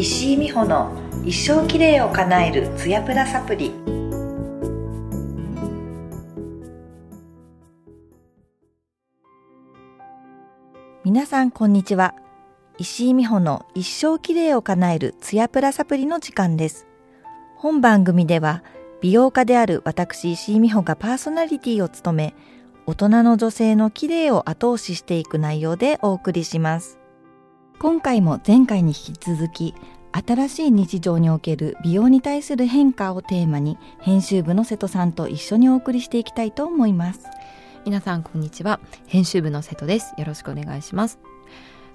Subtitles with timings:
[0.00, 3.70] 石井美穂の一生きれいを叶えるツヤプラサプリ。
[11.04, 12.14] 皆さんこんにちは。
[12.78, 16.86] 石井美穂の一生きれいを叶えるツヤプラサプリの時間です。
[17.58, 18.64] 本番組では
[19.02, 22.34] 美容家である私石井美穂がパーソナリティを務め
[22.86, 26.99] 大人の女性の綺麗を後押ししていく内容でお送りします。
[27.80, 29.74] 今回も前回に引き続き
[30.12, 37.20] 新しい日常における美容に対する変化をテーマに編集部の瀬戸さんと一緒にお送りしていきたいと思います。
[37.86, 38.80] 皆さんこんにちは。
[39.06, 40.12] 編集部の瀬戸です。
[40.18, 41.20] よろしくお願いします。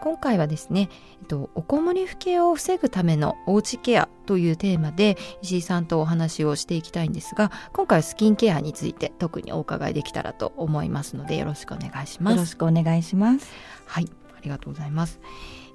[0.00, 0.90] 今回はですね、
[1.22, 12.34] えっと、おこもり老けを防ぐためのおうちケアというテーマで石井さんとお話をしていきたいんですが今回はスキンケアについて特にお伺いできたらと思いますのでよろしくお願いします。
[12.34, 13.50] よろしくお願いします。
[13.86, 14.10] はい
[14.40, 15.20] ありがとうございます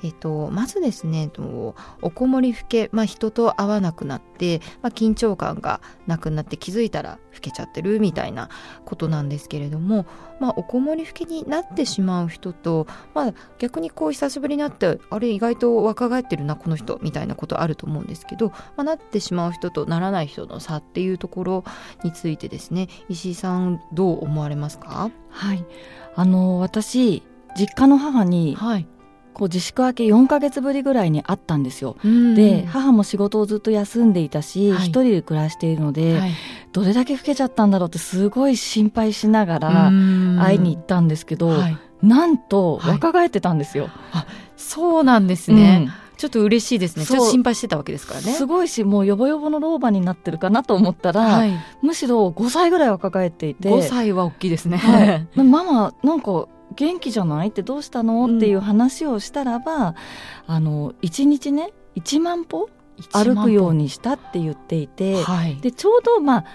[0.05, 8.49] えっと、まずですねおこもり老け、まあ、人と会わなくなって、まあ、緊張感がなくなって気づいたら老けちゃってるみたいな
[8.85, 10.05] ことなんですけれども、
[10.39, 21.63] まあ、おこもり老けになってしまう人と、まあ、逆にこう久しぶりになってあれ意外と若返ってるなこの人みたいなことあると思うんですけど、まあ、なってしまう人とならない人の差っていうところ
[22.03, 25.09] についてですね石井さんどう思われますか？
[25.31, 25.65] はい。
[26.15, 27.23] あの私
[27.57, 28.87] 実家の母に、はい、
[29.35, 31.97] こう自粛明け4か月ぶりぐらいに会ったんですよ。
[32.35, 36.31] で母も仕事をずっと休んでいたし、はい、一人で暮らしているので、はい、
[36.71, 39.91] どれだけ老けちゃったんだろうってすごい心配しながら
[40.41, 43.89] 会いに行ったんですけど、はい、なんと若返ってたんですよ。
[44.13, 44.25] あ
[44.55, 47.05] そうなんですね、うんちょっと嬉しいですね。
[47.05, 48.31] ちょっと心配してたわけですからね。
[48.33, 53.69] すごいし、もうよぼよぼの老婆になってるかなと思ったら、はい、むしろ5歳ぐらい若返っていて。
[53.69, 54.77] 5歳は大きいですね。
[54.77, 57.49] はい、 ママ、なんか元気じゃない？
[57.49, 59.95] ってどうしたの、っていう話をしたらば
[60.47, 62.69] あの1日ね1万歩
[63.11, 66.45] 歩くようにしたって言っていて、はい、でちょうどまあ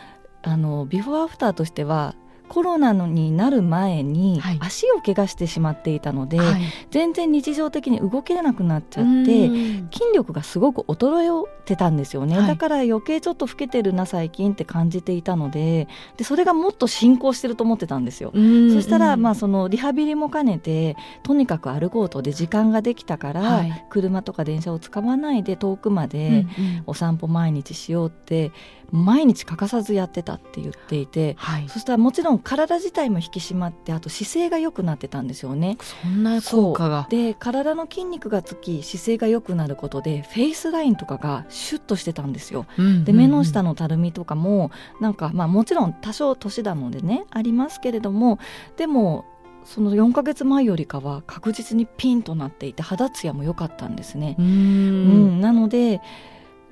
[0.42, 2.14] あのビフォーアフターとしては
[2.50, 18.32] コロナになる前に足を怪我してしまっていたので、はい、全然日常的に動けなくなっちゃって筋力がすごく衰えてたんですよね、はい、だから余計ちょっと老けてるな最近って感じていたのででそれがもっと進行してると思ってたんですよ。
[18.32, 26.46] そしたらまあそのリハビリも兼ねてとにかく歩こうとで時間ができたから、はい、車とか電車を使わないで遠くまで
[26.86, 28.50] お散歩毎日しようって
[28.90, 31.36] 毎日欠かさずやってたって言っていて、
[31.68, 35.76] そしたらもちろん体自体も引き締まってあと姿勢が良くなってたんですよね。
[36.02, 37.06] そんな効果が。
[37.10, 48.38] で体の筋肉がつき姿勢が良くなることでフェイスラインとかがシュッとしてたんですよ、うんうんうん、で目の下のたるみとかもなんかまあもちろん多少年なのでねありますけれども
[48.76, 49.24] でも
[49.64, 54.36] その4か月前よりかは確実にピンとなっていて肌ツヤも良かったんですね。
[54.38, 54.46] うん。
[54.46, 55.40] うん。
[55.40, 56.00] なので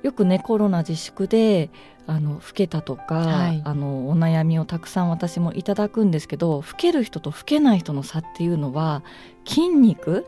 [0.03, 1.69] よくねコロナ自粛で
[2.07, 9.03] あの老けたとか、はい、あのお悩みをたくさん私もいただくんですけど老ける人と老けない人の差っていうのは
[9.45, 10.25] 筋肉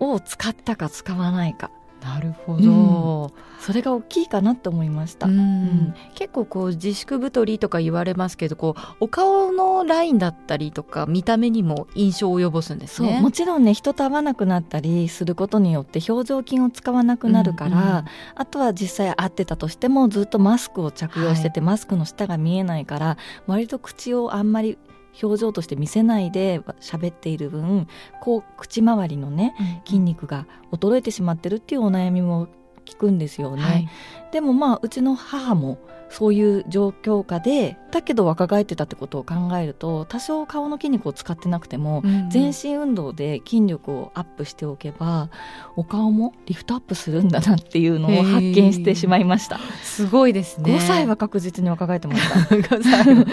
[0.00, 1.70] を使ったか使わないか。
[2.04, 13.20] なるほど、うん、それが大きいかなって思いました、うん、結構こう自粛太りとか言われますけどこうお顔のラインだったりとか見た目にも印象を及ぼすんですね。
[13.20, 18.04] もちろんね人と会わなくなったりすることによって表情筋を使わなくなるから、うんうん、
[18.34, 23.16] あとは実際会ってたとしてもずっとマスクを着用してて、はい、マスクの下が見えないから
[23.46, 24.76] 割と口をあんまり
[25.22, 27.88] 表情として見せないで喋っている分
[28.20, 29.54] こう口周りのね、
[29.86, 32.48] 筋肉が衰えてしまってるっていうお悩みも
[32.84, 33.88] 聞くんですよね、はい、
[34.32, 35.78] でもまあうちの母も
[36.10, 45.28] そういう状況下でだけど若返ってたってことを考えると多少顔の筋肉を使ってなくても、うんうん、全身運動で筋力をアップしておけば
[45.74, 49.58] お顔もリフトアップするんだなっていうのを発見してしまいました。
[49.82, 50.76] すごいですね。
[50.76, 52.54] 5歳は確実に若返ってました。
[52.54, 52.98] 5歳。
[52.98, 53.24] は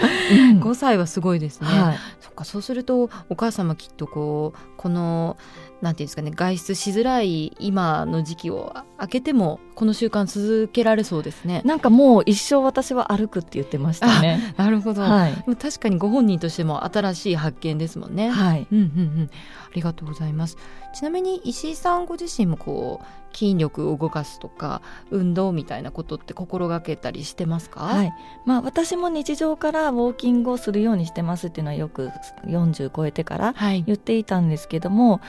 [0.60, 5.36] 5歳はすごいですね、はい、そっかそうするとお母様きっとこうこの
[5.80, 11.62] なんていうんですかね外出しづらい今の時期を明けてもこの習慣続けられそうですね。
[11.64, 14.54] なんかもう一生私は歩くって言ってましたね。
[14.56, 18.30] なるほど、はい、確かにご本人としても新しい発見ですもんね。
[18.30, 18.88] はい、うんうんう
[19.22, 20.56] ん、ありがとうございます。
[20.94, 28.12] ちなみに石井さんご自身もこう筋力を動かすとか運動みたいなことって心がけたりしてますか、はい。
[28.44, 32.10] まあ、私も日常からウォーキングをするようにしてますっていうのはよく
[32.46, 33.54] 40超えてから
[33.86, 35.20] 言っていたんですけども、はい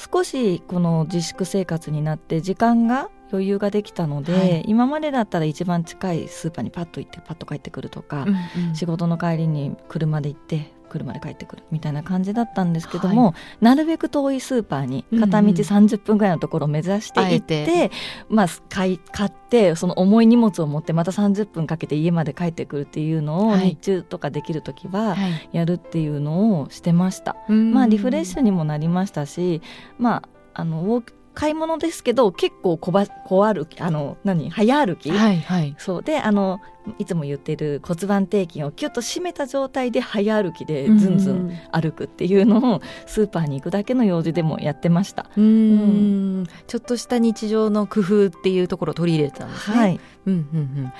[0.00, 13.34] 少しこの自粛生活になって時間が余裕ができたので、はい、今までだったら一番近いスーパーにパッと行ってパッと帰ってくるとか、うんうん、仕事の帰りに車で行って車で帰ってくるみたいな感じだったんですけども、はい、
[13.64, 25.16] なるべく遠いスーパーに片道30分ぐらいのところを目指して行って、うんうん、まあ、買い買ってその重い荷物を持ってまた30分かけて家まで帰ってくるっていうのを日中とかできる時は
[25.52, 27.36] やるっていうのをしてました。
[27.46, 29.62] はい、まあ、リフレッシュにもなりましたし、
[29.98, 34.50] まあ、あのウォー買い物ですけど結構小ば小歩きあの何？
[34.50, 36.60] 早歩き、はいはい、そうであの
[36.98, 45.26] いつも言ってる骨盤底筋をキュッと締めた状態で早歩きでずんずん歩くっていうのをスーパーに行くだけの用事でもやってました。
[45.36, 49.76] うん、ちょっとした日常の工夫っていうところを取り入れてたんですね。
[49.76, 50.00] はい。
[50.26, 50.84] うんうんうん。
[50.84, 50.92] わ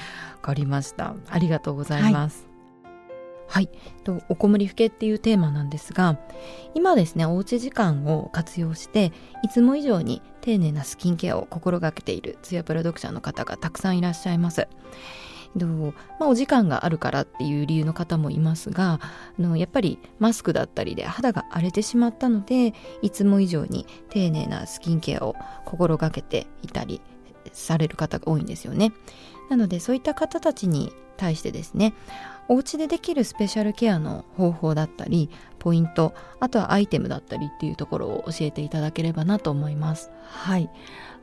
[0.43, 1.15] かりました。
[1.29, 2.50] ありがとうございます、はい
[3.51, 3.69] はい。
[4.05, 6.21] と、おこもりふけっていうテーマなんですが、
[6.75, 9.13] 今ですね、おうち時間を活用して、
[9.43, 14.69] いつも以上に丁寧なスキンケアを心がけているツヤプロ読者の方がたくさんいらっしゃいます。
[15.57, 19.01] どうまあ、お時間があるからっていう理由の方もいますが
[19.37, 22.73] あのやっぱりマスクだったりで肌が荒れてしまったので
[23.03, 27.01] いつも以上に丁寧なスキンケアを心がけていたり
[27.53, 28.93] される方が多いんですよね。
[29.51, 31.93] なのでそういった方たちに対してですね
[32.49, 40.11] お家でできるスペシャルケアの方法だったりポイントあとはアイテムだったりっていうところを教えていただければなと思います。
[40.25, 40.71] はい。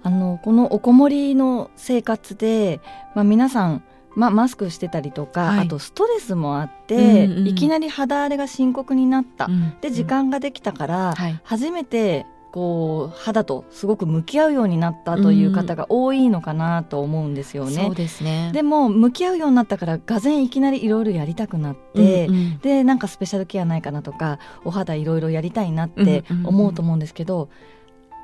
[0.04, 2.80] あのこのおこもりの生活で、
[3.16, 3.84] まあ、皆さん
[4.16, 17.84] まあ、マスクしてたりとか、はい、あとストレスもあって、うんうん、いきなり肌荒れが深刻になった、うん、で時間ができたから、はい、初めてこう肌とすごく向き合うようになったという方が多いのかなと思うんですよね。
[17.86, 18.52] そうですね。
[18.54, 27.50] でも向き合うようになったからがぜんいきなりいろいろやりたくなって、うんうん、でなんかスペシャルケアないかなとかお肌いろいろやりたいなって思うと思うんですけど、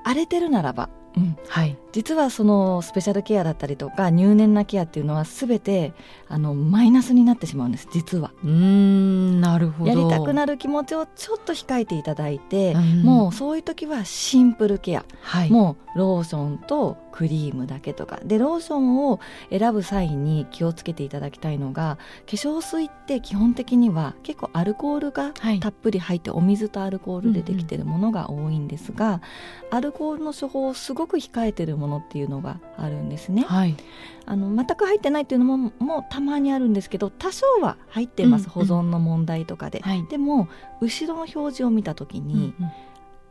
[0.03, 1.37] 荒れてるならばうん。
[1.47, 5.93] はい、実はそのスペシャルケアだったりとか入念なケアっていうのは全て
[6.27, 8.31] あのマイナスになってしまうんです実は。
[8.43, 9.89] うんなるほど。
[9.89, 18.19] やりたくなる気持ちをちょっと控えていただいて、うん、もうそういう時はシンプルケア、はい、もうローションとクリームだけとか。
[18.25, 19.19] でローションを
[19.51, 29.21] 選ぶ際に気をつけていただきたいのが化粧水って基本的には結構アルコールがたっぷり入って、はい、お水とアルコールでできてるものが多いんですが、うんうん、
[29.71, 33.43] アルコールの処方をすごく控えてるものっていうのがあるんですね。
[33.43, 33.75] はい、
[34.25, 39.79] あの全く入ってないっていうのももたまにあるんですけど多少は入ってます、うんうん、保存の問題とかで。
[39.81, 40.47] はい、でも
[40.81, 42.71] 後ろの表示を見た時に、うんうん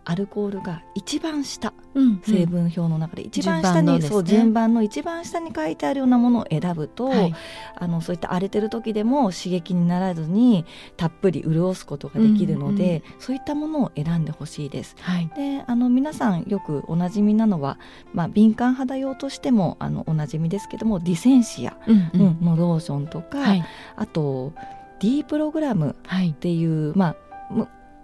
[0.05, 7.35] アルコールが一番下、うん、成分表の中で一番下に、ね、そう順番の一番下に書いてあるようなものを選ぶと、はい、
[7.77, 10.65] あのそういった荒れてる時でも刺激にならずに
[10.97, 14.97] たっぷり潤すことができるので、うんうん、そういったものを選んでほしいです。
[15.01, 17.79] はい、であの皆さんよくおなじみなのは、
[18.13, 23.65] まあ、敏感肌用としてもあのおなじみですけどもディセンシア、のローションとか、はい、
[23.97, 24.53] あと
[24.99, 25.97] D プログラム
[26.31, 27.17] っていう、まあ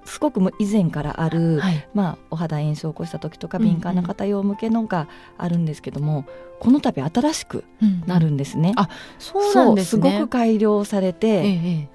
[0.08, 6.24] すごく以前からある、はい、まあ、お肌炎症を起こした時とか敏感な方用向けのがあるんですけども、うんうん、
[6.60, 7.64] この度新しく
[8.06, 8.70] なるんですね。
[8.70, 8.88] うん、あ
[9.18, 11.88] そうなんです、ね、すごく改良されて、ええ、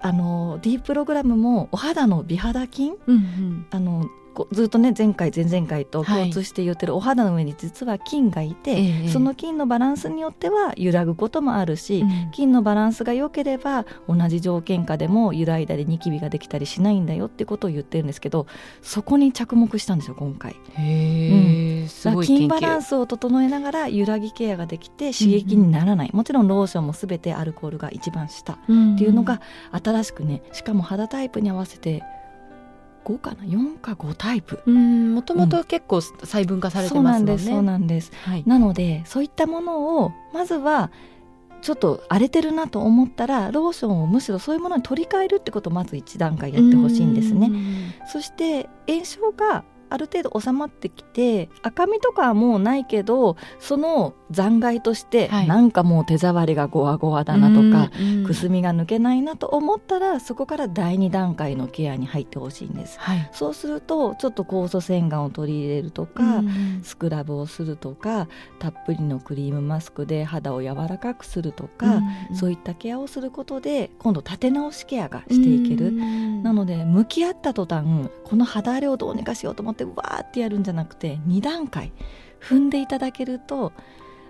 [0.00, 4.08] あの D プログラムもお肌の美肌菌、うんうん、あの
[4.52, 18.46] ずっとね前回前々回と共通して言ってるお肌の上に実は菌がいて、はい、その菌のバランスによっては揺らぐこともあるし、うん、菌のバランスが良ければ同じ条件下でも揺らいだりニキビができたりしないんだよってことを言ってるんですけど
[18.82, 20.56] そこに着目したんですよ今回。
[20.74, 29.40] へうん、すごい菌バランスを整えながら揺らぎケアができて刺激にならない、うんうん、もちろんローションも全てアルコールが一番下っていうのが
[29.72, 32.02] 新しくねしかも肌タイプに合わせて
[33.06, 34.60] 5かな？4か5タイプ。
[34.68, 40.90] もともと結構細分化されてますね、うん、そうなんですそうなんです、はい、なのでそういったものをまずは
[41.62, 47.50] ちょっと荒れてるなと思ったらローションをむしろそういうものに取り替えるってことをまず1段階やってほしいんですね。
[48.06, 57.90] そして炎症がある程度収まってきて赤みとかはもうないけどその残骸として、はい、なんかもう手触りがゴワゴワだなとか、
[58.26, 66.42] くすみが抜けないなと思ったらそこから第2段階のケアに入ってほしいんです、はい、そうするとちょっと酵素洗顔を取り入れるとか、
[66.82, 68.28] スクラブをするとか
[68.58, 72.00] たっぷりのクリームマスクで肌を柔らかくするとか、
[72.34, 77.86] そういったケアをすることで今度立て直しケアがしていける、なので向き合った途端
[78.24, 81.92] この肌荒れをどうにかしようと思ってわーってやるんじゃなくて2段階
[82.40, 83.72] 踏んでいただけると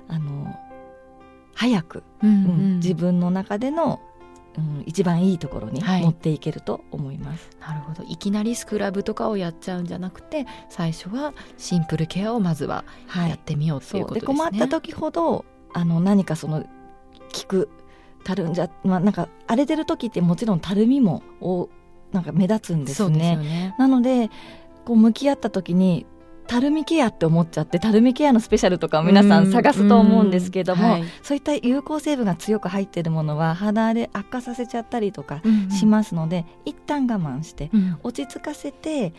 [0.08, 0.54] あの
[1.54, 4.00] 早く、うん、うん、自分の中での、
[4.58, 8.04] うん、一番いいところに持っていけると思います、はい、なるほど。
[8.08, 12.84] いきなりスクラブとかをやっちゃうんじゃなくて最初はシンプルケアをまずは
[13.16, 16.68] やってみようっていうことですね、困った時ほどあの何かその効
[17.48, 17.68] く
[18.24, 21.22] たるんじゃ、まあ、なんか荒れてる時ってもちろんたるみも
[22.12, 23.36] なんか目立つんですね。
[23.36, 23.74] すね。
[23.78, 24.30] なので
[24.86, 26.06] こう向き合った時に
[26.46, 35.42] たるみケアって思っちゃってたるみケアのスペシャルとかを皆さん探すと思うんですけども、はい、そういった有効成分が強く入っているものは肌荒れ悪化させちゃったりとか
[35.76, 37.70] しますので、うんうん、一旦我慢して
[38.04, 39.10] 落ち着かせて、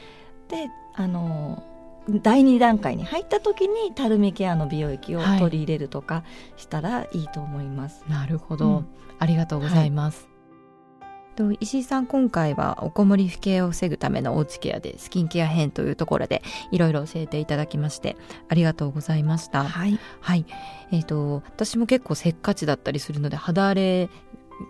[0.48, 1.64] であの
[2.10, 6.24] 第2段階に入った時にたるみケアの美容液を取り入れるとか
[6.56, 8.04] したらいいと思います。
[8.04, 8.88] はい、なるほど、うん、
[9.20, 10.24] ありがとうございます。
[10.24, 10.37] はい
[11.38, 16.42] と石井さん今回はおこもり不景を防ぐためのおうちケアでスキンケア編というところで
[16.72, 18.18] いろいろ教えていただきまして
[18.50, 19.64] ありがとうございました。
[19.64, 20.46] はい、はい、
[20.92, 24.10] えっ、ー、と私も結構せっかちだったりするので肌荒れ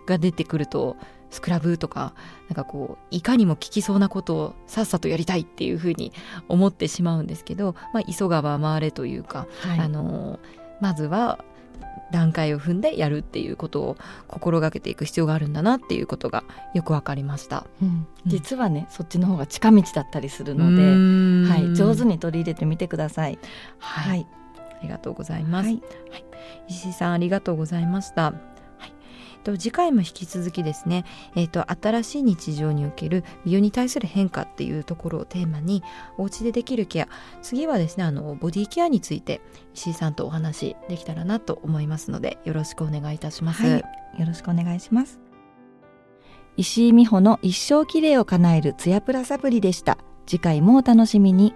[0.06, 0.96] が出てくると
[1.30, 2.14] スクラブとか
[2.48, 6.12] なんかこういかにも効きそうなことをさっさとやりたいっていうふうに
[6.48, 10.38] 思ってしまうんですけど、まあ、急がば回れというか、はい、あの
[10.80, 11.42] まずは
[12.10, 13.96] 段階を踏んでやるっていうことを
[14.26, 23.38] 心がけていく必要があるんだなっていうことがよくわかりました、うん、実はねそっちの方が近道だったりするので、はい、上手に取り入れてみてください。
[23.78, 24.26] はい、はい、
[24.80, 26.24] ありがとうございます、はい、はい、
[26.68, 28.57] 石井さんありがとうございました。
[29.48, 35.82] と次回も引き続きですね、えーと、新しい日常における美容に対する変化っていうところをテーマに
[36.18, 37.08] お家でできるケア
[37.40, 39.40] 次はですねあのボディケアについて
[39.74, 43.80] 石井さんとお話できたらなと思いますのでよろしくお願いいたします、はい、
[44.20, 45.20] よろしくお願いします。
[46.56, 49.96] 石井美穂の一生きれいを叶えるツヤプラサプリでした。
[50.26, 51.54] 次回もお楽しみに。